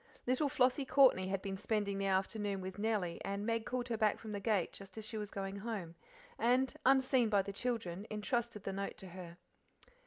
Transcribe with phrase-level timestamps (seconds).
[0.25, 4.17] Little Flossie Courtney had been spending the afternoon with Nellie, and Meg called her back
[4.17, 5.93] from the gate just as she was going home,
[6.39, 9.37] and, unseen by the children, entrusted the note to her.